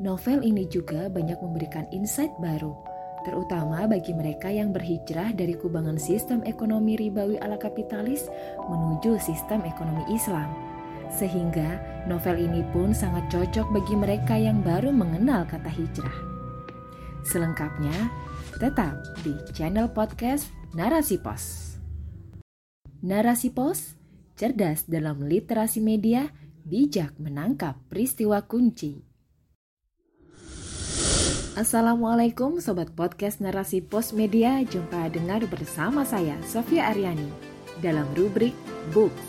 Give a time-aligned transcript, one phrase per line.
[0.00, 2.72] Novel ini juga banyak memberikan insight baru,
[3.20, 8.24] terutama bagi mereka yang berhijrah dari kubangan sistem ekonomi ribawi ala kapitalis
[8.64, 10.48] menuju sistem ekonomi Islam.
[11.12, 16.16] Sehingga novel ini pun sangat cocok bagi mereka yang baru mengenal kata hijrah.
[17.20, 18.08] Selengkapnya,
[18.56, 21.76] tetap di channel podcast Narasi Pos.
[23.04, 24.00] Narasi Pos,
[24.32, 26.32] cerdas dalam literasi media,
[26.64, 29.09] bijak menangkap peristiwa kunci.
[31.60, 34.64] Assalamualaikum Sobat Podcast Narasi Pos Media.
[34.64, 37.28] Jumpa dengar bersama saya Sofia Aryani
[37.84, 38.56] Dalam rubrik
[38.96, 39.20] Books.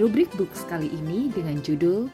[0.00, 2.08] Rubrik Books kali ini dengan judul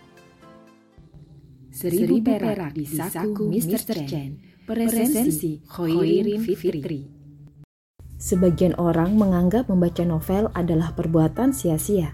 [1.70, 4.02] Seribu, perak di saku Mr.
[4.02, 4.42] Chen.
[4.66, 7.06] Presensi Khoirin Fitri.
[8.18, 12.10] Sebagian orang menganggap membaca novel adalah perbuatan sia-sia.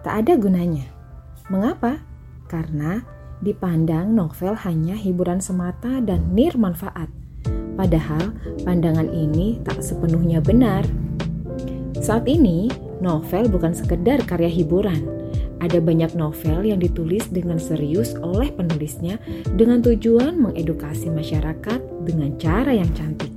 [0.00, 0.88] Tak ada gunanya.
[1.52, 2.00] Mengapa?
[2.48, 7.08] Karena dipandang novel hanya hiburan semata dan nirmanfaat.
[7.76, 8.36] Padahal
[8.68, 10.84] pandangan ini tak sepenuhnya benar.
[12.00, 12.68] Saat ini,
[13.00, 15.20] novel bukan sekedar karya hiburan.
[15.60, 19.20] Ada banyak novel yang ditulis dengan serius oleh penulisnya
[19.56, 23.28] dengan tujuan mengedukasi masyarakat dengan cara yang cantik.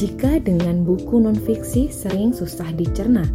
[0.00, 3.28] Jika dengan buku non-fiksi sering susah dicerna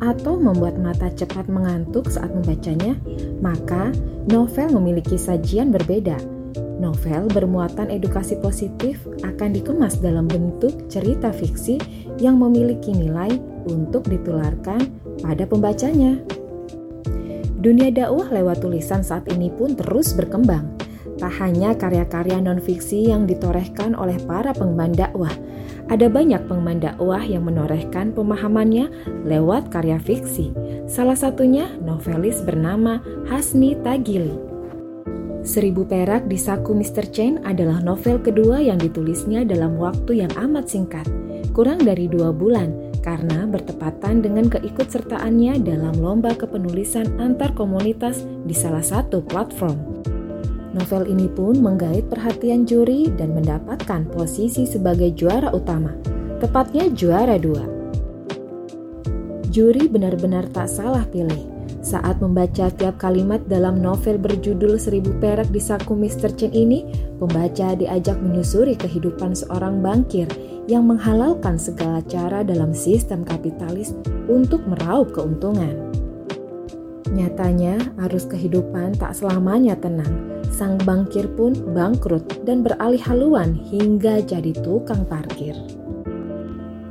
[0.00, 2.96] atau membuat mata cepat mengantuk saat membacanya,
[3.44, 3.92] maka
[4.32, 6.16] novel memiliki sajian berbeda.
[6.80, 11.76] Novel bermuatan edukasi positif akan dikemas dalam bentuk cerita fiksi
[12.16, 13.36] yang memiliki nilai
[13.68, 14.88] untuk ditularkan
[15.20, 16.16] pada pembacanya.
[17.60, 20.79] Dunia dakwah lewat tulisan saat ini pun terus berkembang.
[21.20, 25.32] Tak hanya karya-karya non-fiksi yang ditorehkan oleh para pengemban dakwah,
[25.92, 28.88] ada banyak pengembang dakwah yang menorehkan pemahamannya
[29.28, 30.54] lewat karya fiksi.
[30.88, 34.32] Salah satunya novelis bernama Hasni Tagili.
[35.42, 37.10] Seribu Perak di Saku Mr.
[37.10, 41.08] Chen adalah novel kedua yang ditulisnya dalam waktu yang amat singkat,
[41.56, 48.84] kurang dari dua bulan, karena bertepatan dengan keikutsertaannya dalam lomba kepenulisan antar komunitas di salah
[48.84, 49.89] satu platform.
[50.70, 55.90] Novel ini pun menggait perhatian juri dan mendapatkan posisi sebagai juara utama,
[56.38, 57.66] tepatnya juara dua.
[59.50, 65.58] Juri benar-benar tak salah pilih saat membaca tiap kalimat dalam novel berjudul Seribu Perak di
[65.58, 66.28] Saku Mr.
[66.36, 66.84] Chen ini,
[67.16, 70.28] pembaca diajak menyusuri kehidupan seorang bankir
[70.68, 73.96] yang menghalalkan segala cara dalam sistem kapitalis
[74.28, 75.88] untuk meraup keuntungan.
[77.10, 80.29] Nyatanya, arus kehidupan tak selamanya tenang.
[80.60, 85.56] Sang bankir pun bangkrut dan beralih haluan hingga jadi tukang parkir.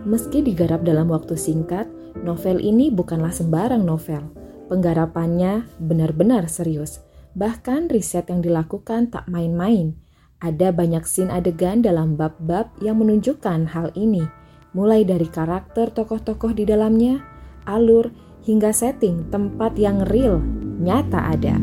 [0.09, 1.85] Meski digarap dalam waktu singkat,
[2.25, 4.25] novel ini bukanlah sembarang novel.
[4.74, 7.06] Penggarapannya benar-benar serius.
[7.38, 9.94] Bahkan riset yang dilakukan tak main-main.
[10.41, 14.25] Ada banyak scene adegan dalam bab-bab yang menunjukkan hal ini,
[14.74, 17.22] mulai dari karakter tokoh-tokoh di dalamnya,
[17.69, 18.09] alur,
[18.50, 20.41] hingga setting tempat yang real
[20.81, 21.62] nyata ada.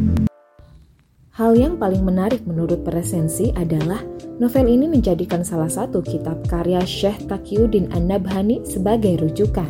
[1.37, 4.01] Hal yang paling menarik menurut presensi adalah
[4.41, 9.69] novel ini menjadikan salah satu kitab karya Syekh Taqiyuddin An-Nabhani sebagai rujukan.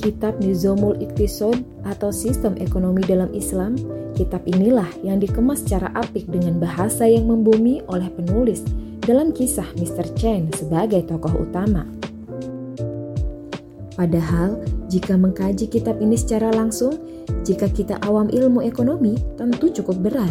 [0.00, 3.76] Kitab Nizamul Iktisod atau Sistem Ekonomi dalam Islam,
[4.16, 8.64] kitab inilah yang dikemas secara apik dengan bahasa yang membumi oleh penulis
[9.04, 10.08] dalam kisah Mr.
[10.16, 11.97] Chen sebagai tokoh utama.
[13.98, 17.02] Padahal, jika mengkaji kitab ini secara langsung,
[17.42, 20.30] jika kita awam ilmu ekonomi, tentu cukup berat.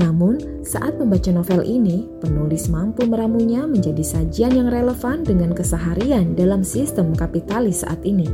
[0.00, 6.64] Namun, saat membaca novel ini, penulis mampu meramunya menjadi sajian yang relevan dengan keseharian dalam
[6.64, 8.28] sistem kapitalis saat ini.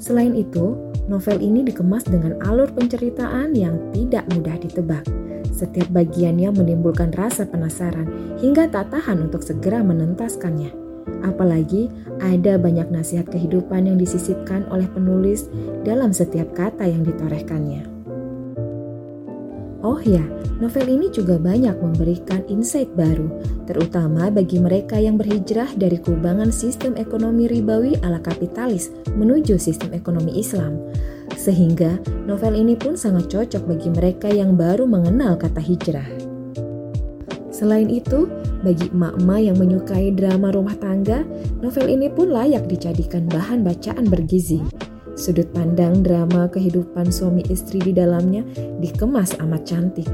[0.00, 5.04] Selain itu, novel ini dikemas dengan alur penceritaan yang tidak mudah ditebak.
[5.52, 10.85] Setiap bagiannya menimbulkan rasa penasaran hingga tak tahan untuk segera menentaskannya.
[11.22, 15.46] Apalagi ada banyak nasihat kehidupan yang disisipkan oleh penulis
[15.86, 17.96] dalam setiap kata yang ditorehkannya.
[19.86, 20.24] Oh ya,
[20.58, 23.30] novel ini juga banyak memberikan insight baru,
[23.70, 30.42] terutama bagi mereka yang berhijrah dari kubangan sistem ekonomi ribawi ala kapitalis menuju sistem ekonomi
[30.42, 30.82] Islam.
[31.38, 36.35] Sehingga novel ini pun sangat cocok bagi mereka yang baru mengenal kata hijrah.
[37.56, 38.28] Selain itu,
[38.60, 41.24] bagi emak-emak yang menyukai drama rumah tangga,
[41.64, 44.60] novel ini pun layak dijadikan bahan bacaan bergizi.
[45.16, 48.44] Sudut pandang drama kehidupan suami istri di dalamnya
[48.84, 50.04] dikemas amat cantik,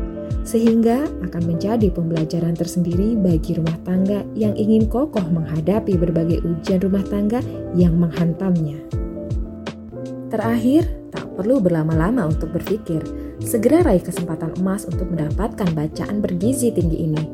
[0.47, 7.03] sehingga akan menjadi pembelajaran tersendiri bagi rumah tangga yang ingin kokoh menghadapi berbagai ujian rumah
[7.11, 7.43] tangga
[7.75, 8.79] yang menghantamnya.
[10.31, 13.03] Terakhir, tak perlu berlama-lama untuk berpikir,
[13.43, 17.25] Segera raih kesempatan emas untuk mendapatkan bacaan bergizi tinggi ini.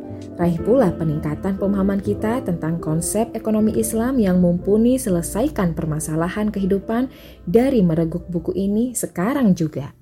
[0.41, 7.13] Raih pula peningkatan pemahaman kita tentang konsep ekonomi Islam yang mumpuni selesaikan permasalahan kehidupan
[7.45, 9.93] dari mereguk buku ini sekarang juga.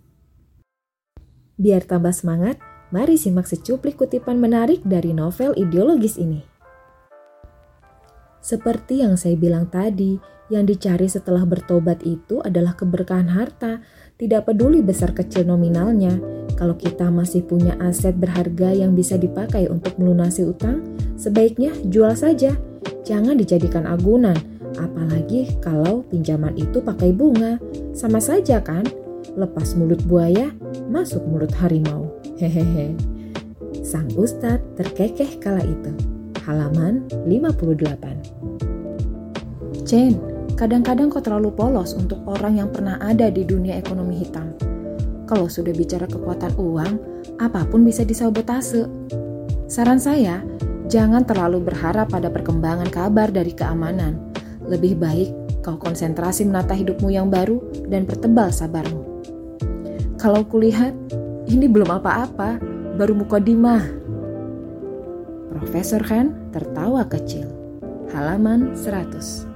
[1.59, 2.63] Biar tambah semangat,
[2.95, 6.45] mari simak secuplik kutipan menarik dari novel ideologis ini.
[8.47, 13.83] Seperti yang saya bilang tadi, yang dicari setelah bertobat itu adalah keberkahan harta,
[14.17, 16.17] tidak peduli besar kecil nominalnya.
[16.57, 20.81] Kalau kita masih punya aset berharga yang bisa dipakai untuk melunasi utang,
[21.21, 22.57] sebaiknya jual saja.
[23.05, 24.41] Jangan dijadikan agunan,
[24.81, 27.61] apalagi kalau pinjaman itu pakai bunga.
[27.93, 28.89] Sama saja kan?
[29.37, 30.49] Lepas mulut buaya,
[30.89, 32.09] masuk mulut harimau.
[32.41, 32.97] Hehehe.
[33.85, 35.93] Sang Ustadz terkekeh kala itu.
[36.49, 39.85] Halaman 58.
[39.85, 44.57] Chen, Kadang-kadang kau terlalu polos untuk orang yang pernah ada di dunia ekonomi hitam.
[45.29, 46.93] Kalau sudah bicara kekuatan uang,
[47.37, 48.89] apa pun bisa disabotase.
[49.69, 50.41] Saran saya,
[50.89, 54.17] jangan terlalu berharap pada perkembangan kabar dari keamanan.
[54.65, 55.29] Lebih baik
[55.61, 57.61] kau konsentrasi menata hidupmu yang baru
[57.93, 59.05] dan pertebal sabarmu.
[60.17, 60.97] Kalau kulihat,
[61.53, 62.57] ini belum apa-apa,
[62.97, 63.85] baru mukodimah.
[65.53, 67.45] Profesor Han tertawa kecil.
[68.09, 69.56] Halaman 100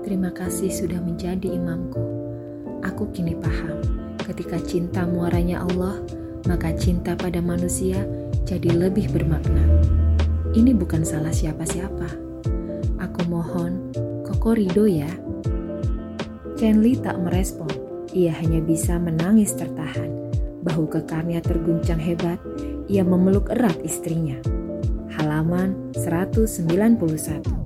[0.00, 2.00] Terima kasih sudah menjadi imamku.
[2.80, 3.84] Aku kini paham,
[4.24, 6.00] ketika cinta muaranya Allah,
[6.48, 8.08] maka cinta pada manusia
[8.48, 9.60] jadi lebih bermakna.
[10.56, 12.08] Ini bukan salah siapa-siapa.
[12.96, 13.92] Aku mohon,
[14.24, 15.10] Koko Rido ya.
[16.56, 17.70] Chen Li tak merespon.
[18.16, 20.32] Ia hanya bisa menangis tertahan.
[20.64, 22.40] Bahu kekarnya terguncang hebat.
[22.88, 24.40] Ia memeluk erat istrinya.
[25.14, 27.59] Halaman 191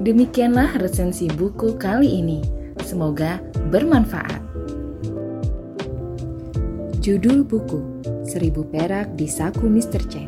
[0.00, 2.40] Demikianlah resensi buku kali ini.
[2.80, 3.36] Semoga
[3.68, 4.40] bermanfaat.
[7.04, 10.00] Judul buku Seribu Perak di Saku Mr.
[10.08, 10.24] Chen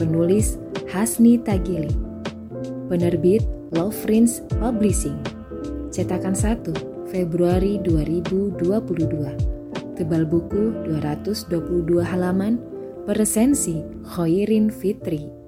[0.00, 0.56] Penulis
[0.88, 1.92] Hasni Tagili
[2.88, 3.44] Penerbit
[3.76, 5.20] Love Friends Publishing
[5.92, 8.56] Cetakan 1 Februari 2022
[9.96, 12.60] Tebal buku 222 halaman
[13.08, 15.45] Peresensi Khoirin Fitri